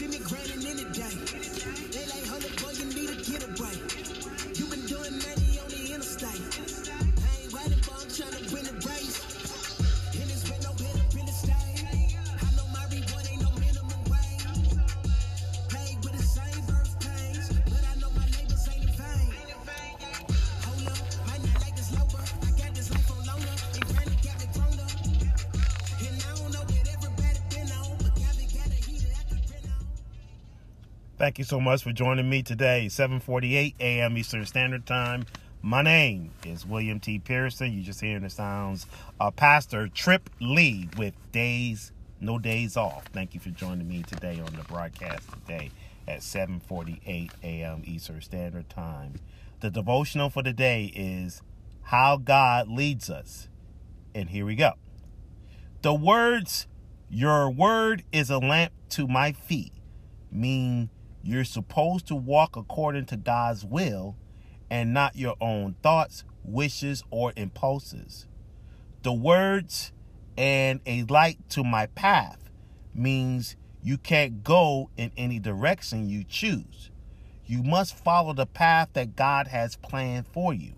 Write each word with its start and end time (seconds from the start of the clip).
Grinding 0.00 0.62
in 0.66 0.76
the 0.78 0.84
day. 0.94 1.12
They 1.92 2.06
like 2.06 2.24
100 2.24 2.56
boy, 2.62 2.70
you 2.72 2.86
need 2.86 3.22
to 3.22 3.30
get 3.30 3.44
away. 3.44 3.76
You 4.54 4.64
been 4.64 4.86
doing 4.86 5.18
90 5.18 5.60
on 5.60 5.68
the 5.68 5.92
interstate. 5.92 6.79
Thank 31.20 31.36
you 31.36 31.44
so 31.44 31.60
much 31.60 31.82
for 31.82 31.92
joining 31.92 32.30
me 32.30 32.42
today, 32.42 32.86
7:48 32.86 33.74
a.m. 33.78 34.16
Eastern 34.16 34.46
Standard 34.46 34.86
Time. 34.86 35.26
My 35.60 35.82
name 35.82 36.30
is 36.46 36.64
William 36.64 36.98
T. 36.98 37.18
Pearson. 37.18 37.74
You're 37.74 37.84
just 37.84 38.00
hearing 38.00 38.22
the 38.22 38.30
sounds 38.30 38.86
of 39.20 39.36
Pastor 39.36 39.86
Trip 39.88 40.30
Lee 40.40 40.88
with 40.96 41.12
Days 41.30 41.92
No 42.22 42.38
Days 42.38 42.74
Off. 42.74 43.04
Thank 43.12 43.34
you 43.34 43.40
for 43.40 43.50
joining 43.50 43.86
me 43.86 44.02
today 44.02 44.40
on 44.40 44.54
the 44.54 44.62
broadcast 44.62 45.28
today 45.30 45.72
at 46.08 46.20
7:48 46.20 47.32
a.m. 47.44 47.82
Eastern 47.84 48.22
Standard 48.22 48.70
Time. 48.70 49.16
The 49.60 49.68
devotional 49.68 50.30
for 50.30 50.42
today 50.42 50.90
is 50.96 51.42
How 51.82 52.16
God 52.16 52.66
Leads 52.66 53.10
Us. 53.10 53.50
And 54.14 54.30
here 54.30 54.46
we 54.46 54.54
go. 54.54 54.72
The 55.82 55.92
words, 55.92 56.66
Your 57.10 57.50
word 57.50 58.04
is 58.10 58.30
a 58.30 58.38
lamp 58.38 58.72
to 58.92 59.06
my 59.06 59.32
feet, 59.32 59.74
mean 60.32 60.88
you're 61.22 61.44
supposed 61.44 62.06
to 62.08 62.14
walk 62.14 62.56
according 62.56 63.06
to 63.06 63.16
God's 63.16 63.64
will 63.64 64.16
and 64.70 64.94
not 64.94 65.16
your 65.16 65.36
own 65.40 65.74
thoughts, 65.82 66.24
wishes, 66.44 67.02
or 67.10 67.32
impulses. 67.36 68.26
The 69.02 69.12
words 69.12 69.92
and 70.36 70.80
a 70.86 71.04
light 71.04 71.38
to 71.50 71.64
my 71.64 71.86
path 71.86 72.50
means 72.94 73.56
you 73.82 73.98
can't 73.98 74.44
go 74.44 74.90
in 74.96 75.10
any 75.16 75.38
direction 75.38 76.08
you 76.08 76.24
choose. 76.24 76.90
You 77.46 77.62
must 77.62 77.96
follow 77.96 78.32
the 78.32 78.46
path 78.46 78.90
that 78.92 79.16
God 79.16 79.48
has 79.48 79.76
planned 79.76 80.26
for 80.26 80.54
you. 80.54 80.74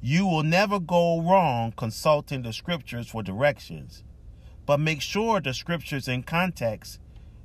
You 0.00 0.26
will 0.26 0.42
never 0.42 0.78
go 0.78 1.20
wrong 1.20 1.72
consulting 1.76 2.42
the 2.42 2.52
scriptures 2.52 3.08
for 3.08 3.22
directions, 3.22 4.04
but 4.64 4.80
make 4.80 5.00
sure 5.02 5.40
the 5.40 5.52
scriptures 5.52 6.08
in 6.08 6.22
context 6.22 7.00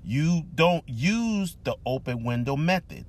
you 0.06 0.46
don't 0.54 0.88
use 0.88 1.58
the 1.64 1.76
open 1.86 2.24
window 2.24 2.56
method, 2.56 3.06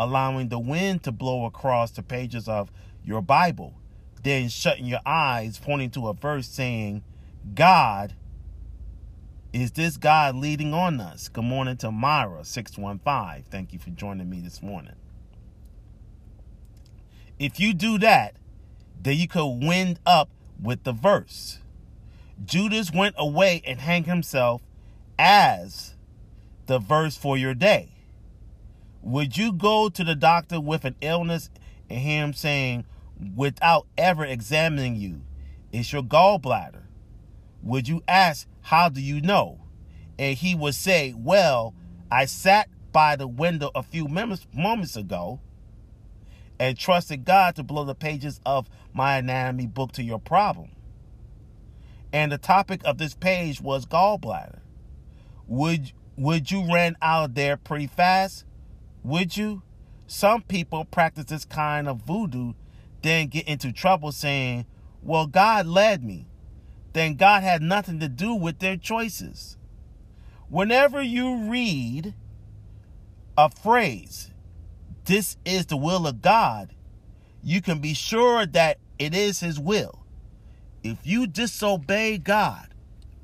allowing 0.00 0.48
the 0.48 0.58
wind 0.58 1.02
to 1.04 1.12
blow 1.12 1.44
across 1.44 1.90
the 1.90 2.02
pages 2.02 2.48
of 2.48 2.72
your 3.04 3.20
Bible, 3.20 3.74
then 4.22 4.48
shutting 4.48 4.86
your 4.86 5.00
eyes, 5.04 5.58
pointing 5.58 5.90
to 5.90 6.08
a 6.08 6.14
verse 6.14 6.48
saying, 6.48 7.02
God, 7.54 8.14
is 9.52 9.72
this 9.72 9.96
God 9.96 10.36
leading 10.36 10.72
on 10.72 11.00
us? 11.00 11.28
Good 11.28 11.44
morning 11.44 11.76
to 11.78 11.90
Myra, 11.90 12.44
615. 12.44 13.44
Thank 13.50 13.72
you 13.72 13.78
for 13.78 13.90
joining 13.90 14.30
me 14.30 14.40
this 14.40 14.62
morning. 14.62 14.94
If 17.38 17.60
you 17.60 17.74
do 17.74 17.98
that, 17.98 18.36
then 19.00 19.16
you 19.16 19.28
could 19.28 19.46
wind 19.46 20.00
up 20.06 20.28
with 20.60 20.84
the 20.84 20.92
verse. 20.92 21.58
Judas 22.44 22.92
went 22.92 23.14
away 23.18 23.62
and 23.66 23.80
hanged 23.80 24.06
himself 24.06 24.62
as 25.18 25.94
the 26.68 26.78
verse 26.78 27.16
for 27.16 27.36
your 27.36 27.54
day. 27.54 27.88
Would 29.02 29.36
you 29.36 29.52
go 29.52 29.88
to 29.88 30.04
the 30.04 30.14
doctor 30.14 30.60
with 30.60 30.84
an 30.84 30.94
illness 31.00 31.50
and 31.90 31.98
him 31.98 32.32
saying, 32.32 32.84
without 33.34 33.86
ever 33.96 34.24
examining 34.24 34.94
you, 34.94 35.22
it's 35.72 35.92
your 35.92 36.02
gallbladder? 36.02 36.82
Would 37.62 37.88
you 37.88 38.02
ask, 38.06 38.46
How 38.62 38.88
do 38.88 39.00
you 39.00 39.20
know? 39.20 39.60
And 40.18 40.36
he 40.36 40.54
would 40.54 40.74
say, 40.74 41.14
Well, 41.16 41.74
I 42.10 42.26
sat 42.26 42.68
by 42.92 43.16
the 43.16 43.26
window 43.26 43.70
a 43.74 43.82
few 43.82 44.06
moments 44.06 44.96
ago 44.96 45.40
and 46.58 46.78
trusted 46.78 47.24
God 47.24 47.56
to 47.56 47.62
blow 47.62 47.84
the 47.84 47.94
pages 47.94 48.40
of 48.44 48.68
my 48.92 49.18
anatomy 49.18 49.66
book 49.66 49.92
to 49.92 50.02
your 50.02 50.18
problem. 50.18 50.70
And 52.12 52.32
the 52.32 52.38
topic 52.38 52.80
of 52.84 52.98
this 52.98 53.14
page 53.14 53.60
was 53.60 53.86
gallbladder. 53.86 54.60
Would 55.46 55.92
would 56.18 56.50
you 56.50 56.64
run 56.64 56.96
out 57.00 57.34
there 57.34 57.56
pretty 57.56 57.86
fast? 57.86 58.44
Would 59.04 59.36
you? 59.36 59.62
Some 60.08 60.42
people 60.42 60.84
practice 60.84 61.26
this 61.26 61.44
kind 61.44 61.86
of 61.86 62.02
voodoo, 62.02 62.54
then 63.02 63.28
get 63.28 63.46
into 63.46 63.72
trouble 63.72 64.10
saying, 64.10 64.66
Well, 65.00 65.28
God 65.28 65.66
led 65.66 66.02
me. 66.02 66.26
Then 66.92 67.14
God 67.14 67.44
had 67.44 67.62
nothing 67.62 68.00
to 68.00 68.08
do 68.08 68.34
with 68.34 68.58
their 68.58 68.76
choices. 68.76 69.56
Whenever 70.48 71.00
you 71.00 71.48
read 71.48 72.14
a 73.36 73.48
phrase, 73.48 74.32
This 75.04 75.36
is 75.44 75.66
the 75.66 75.76
will 75.76 76.06
of 76.06 76.20
God, 76.20 76.74
you 77.44 77.62
can 77.62 77.78
be 77.78 77.94
sure 77.94 78.44
that 78.44 78.78
it 78.98 79.14
is 79.14 79.38
His 79.38 79.60
will. 79.60 80.04
If 80.82 80.98
you 81.06 81.28
disobey 81.28 82.18
God, 82.18 82.74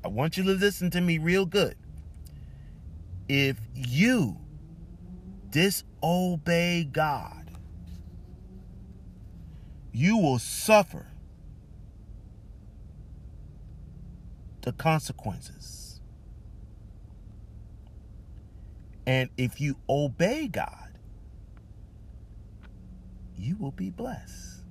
I 0.03 0.07
want 0.07 0.37
you 0.37 0.43
to 0.43 0.51
listen 0.51 0.91
to 0.91 1.01
me 1.01 1.17
real 1.17 1.45
good 1.45 1.75
if 3.27 3.57
you 3.73 4.37
disobey 5.49 6.83
God, 6.83 7.51
you 9.91 10.17
will 10.17 10.39
suffer 10.39 11.07
the 14.61 14.73
consequences. 14.73 16.01
And 19.07 19.29
if 19.37 19.61
you 19.61 19.77
obey 19.87 20.47
God, 20.47 20.97
you 23.37 23.55
will 23.57 23.71
be 23.71 23.89
blessed. 23.89 24.63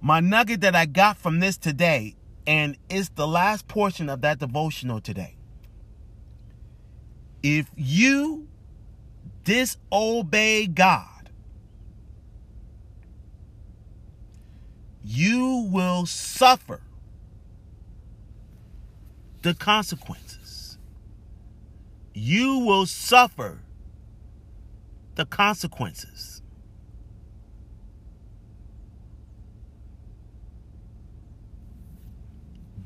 My 0.00 0.18
nugget 0.20 0.62
that 0.62 0.74
I 0.74 0.86
got 0.86 1.16
from 1.16 1.38
this 1.38 1.56
today 1.56 2.16
and 2.46 2.76
it's 2.88 3.08
the 3.10 3.26
last 3.26 3.68
portion 3.68 4.08
of 4.08 4.20
that 4.22 4.38
devotional 4.38 5.00
today. 5.00 5.36
If 7.42 7.70
you 7.76 8.48
disobey 9.44 10.66
God, 10.66 11.30
you 15.04 15.68
will 15.70 16.06
suffer 16.06 16.80
the 19.42 19.54
consequences. 19.54 20.78
You 22.14 22.58
will 22.58 22.86
suffer 22.86 23.60
the 25.16 25.26
consequences. 25.26 26.41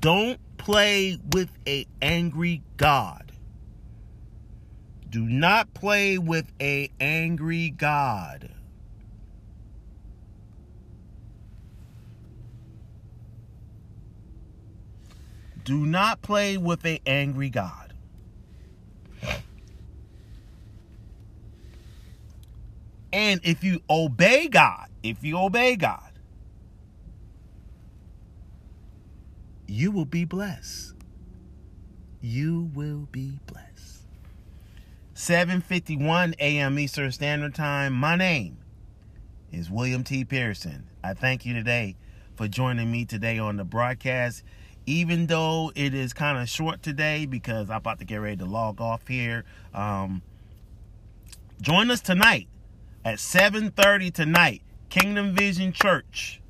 Don't 0.06 0.38
play 0.56 1.18
with 1.32 1.50
a 1.66 1.84
angry 2.00 2.62
God. 2.76 3.32
Do 5.10 5.24
not 5.24 5.74
play 5.74 6.16
with 6.16 6.52
a 6.60 6.92
angry 7.00 7.70
God. 7.70 8.50
Do 15.64 15.84
not 15.84 16.22
play 16.22 16.56
with 16.56 16.86
a 16.86 17.00
angry 17.04 17.50
God. 17.50 17.92
And 23.12 23.40
if 23.42 23.64
you 23.64 23.82
obey 23.90 24.46
God, 24.46 24.86
if 25.02 25.24
you 25.24 25.36
obey 25.36 25.74
God, 25.74 26.15
you 29.66 29.90
will 29.90 30.04
be 30.04 30.24
blessed. 30.24 30.94
You 32.20 32.70
will 32.74 33.08
be 33.12 33.40
blessed. 33.46 34.02
7:51 35.14 36.34
a.m. 36.38 36.78
Eastern 36.78 37.10
Standard 37.12 37.54
Time. 37.54 37.92
My 37.92 38.16
name 38.16 38.58
is 39.50 39.70
William 39.70 40.04
T. 40.04 40.24
Pearson. 40.24 40.86
I 41.02 41.14
thank 41.14 41.46
you 41.46 41.54
today 41.54 41.96
for 42.34 42.48
joining 42.48 42.90
me 42.90 43.04
today 43.04 43.38
on 43.38 43.56
the 43.56 43.64
broadcast. 43.64 44.42
Even 44.84 45.26
though 45.26 45.72
it 45.74 45.94
is 45.94 46.12
kind 46.12 46.38
of 46.38 46.48
short 46.48 46.82
today 46.82 47.26
because 47.26 47.70
I'm 47.70 47.78
about 47.78 47.98
to 47.98 48.04
get 48.04 48.16
ready 48.16 48.36
to 48.36 48.44
log 48.44 48.80
off 48.80 49.08
here. 49.08 49.44
Um, 49.74 50.22
join 51.60 51.90
us 51.90 52.00
tonight 52.00 52.46
at 53.04 53.18
7:30 53.18 54.12
tonight, 54.12 54.62
Kingdom 54.90 55.34
Vision 55.34 55.72
Church, 55.72 56.40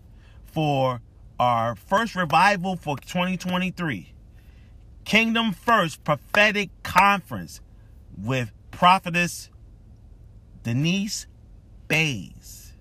for 0.45 1.01
our 1.39 1.75
first 1.75 2.15
revival 2.15 2.77
for 2.77 2.97
2023 2.97 4.13
Kingdom 5.05 5.53
First 5.53 6.03
Prophetic 6.03 6.71
Conference 6.83 7.61
with 8.17 8.53
prophetess 8.71 9.51
Denise 10.63 11.27
Bays. 11.89 12.73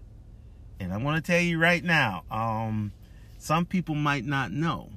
And 0.79 0.93
I'm 0.93 1.03
going 1.03 1.15
to 1.15 1.21
tell 1.21 1.41
you 1.41 1.59
right 1.59 1.83
now, 1.83 2.23
um, 2.31 2.93
some 3.37 3.65
people 3.65 3.95
might 3.95 4.25
not 4.25 4.51
know. 4.51 4.89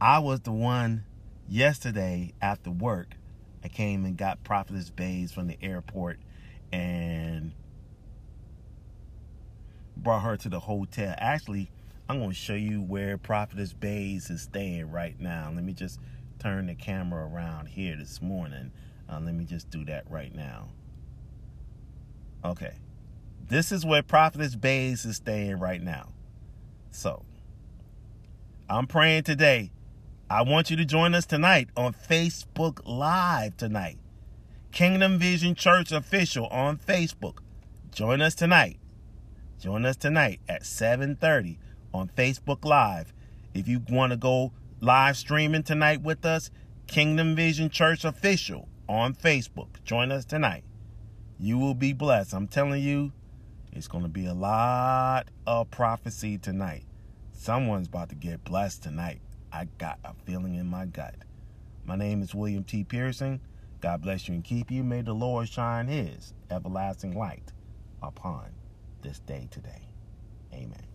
I 0.00 0.20
was 0.20 0.40
the 0.40 0.52
one 0.52 1.04
yesterday 1.48 2.32
after 2.40 2.70
work. 2.70 3.08
I 3.64 3.68
came 3.68 4.04
and 4.04 4.16
got 4.16 4.44
Prophetess 4.44 4.90
Bays 4.90 5.32
from 5.32 5.48
the 5.48 5.58
airport 5.60 6.20
and 6.70 7.52
brought 10.02 10.22
her 10.22 10.36
to 10.38 10.48
the 10.48 10.60
hotel. 10.60 11.14
Actually, 11.18 11.70
I'm 12.08 12.18
going 12.18 12.30
to 12.30 12.36
show 12.36 12.54
you 12.54 12.80
where 12.80 13.18
Prophetess 13.18 13.72
Bays 13.72 14.30
is 14.30 14.42
staying 14.42 14.90
right 14.90 15.18
now. 15.20 15.50
Let 15.54 15.64
me 15.64 15.72
just 15.72 16.00
turn 16.38 16.66
the 16.66 16.74
camera 16.74 17.26
around 17.26 17.66
here 17.66 17.96
this 17.96 18.22
morning. 18.22 18.70
Uh, 19.10 19.20
let 19.20 19.34
me 19.34 19.44
just 19.44 19.70
do 19.70 19.84
that 19.86 20.10
right 20.10 20.34
now. 20.34 20.68
Okay. 22.44 22.74
This 23.48 23.72
is 23.72 23.84
where 23.84 24.02
Prophetess 24.02 24.54
Bays 24.54 25.04
is 25.04 25.16
staying 25.16 25.58
right 25.58 25.82
now. 25.82 26.10
So, 26.90 27.24
I'm 28.68 28.86
praying 28.86 29.24
today. 29.24 29.70
I 30.30 30.42
want 30.42 30.70
you 30.70 30.76
to 30.76 30.84
join 30.84 31.14
us 31.14 31.24
tonight 31.24 31.68
on 31.76 31.94
Facebook 31.94 32.80
Live 32.84 33.56
tonight. 33.56 33.98
Kingdom 34.72 35.18
Vision 35.18 35.54
Church 35.54 35.90
Official 35.90 36.46
on 36.48 36.76
Facebook. 36.76 37.38
Join 37.90 38.20
us 38.20 38.34
tonight. 38.34 38.78
Join 39.58 39.84
us 39.86 39.96
tonight 39.96 40.38
at 40.48 40.62
7:30 40.62 41.58
on 41.92 42.10
Facebook 42.10 42.64
Live. 42.64 43.12
If 43.54 43.66
you 43.66 43.82
want 43.90 44.12
to 44.12 44.16
go 44.16 44.52
live 44.80 45.16
streaming 45.16 45.64
tonight 45.64 46.00
with 46.00 46.24
us, 46.24 46.52
Kingdom 46.86 47.34
Vision 47.34 47.68
Church 47.68 48.04
Official 48.04 48.68
on 48.88 49.16
Facebook. 49.16 49.82
Join 49.82 50.12
us 50.12 50.24
tonight. 50.24 50.62
You 51.40 51.58
will 51.58 51.74
be 51.74 51.92
blessed. 51.92 52.34
I'm 52.34 52.46
telling 52.46 52.84
you, 52.84 53.10
it's 53.72 53.88
going 53.88 54.04
to 54.04 54.08
be 54.08 54.26
a 54.26 54.32
lot 54.32 55.26
of 55.44 55.72
prophecy 55.72 56.38
tonight. 56.38 56.84
Someone's 57.32 57.88
about 57.88 58.10
to 58.10 58.14
get 58.14 58.44
blessed 58.44 58.84
tonight. 58.84 59.20
I 59.52 59.66
got 59.78 59.98
a 60.04 60.14
feeling 60.24 60.54
in 60.54 60.66
my 60.66 60.86
gut. 60.86 61.16
My 61.84 61.96
name 61.96 62.22
is 62.22 62.32
William 62.32 62.62
T. 62.62 62.84
Pearson. 62.84 63.40
God 63.80 64.02
bless 64.02 64.28
you 64.28 64.34
and 64.34 64.44
keep 64.44 64.70
you. 64.70 64.84
May 64.84 65.02
the 65.02 65.14
Lord 65.14 65.48
shine 65.48 65.88
his 65.88 66.32
everlasting 66.48 67.18
light 67.18 67.52
upon 68.00 68.57
this 69.02 69.20
day 69.20 69.48
today. 69.50 69.88
Amen. 70.52 70.87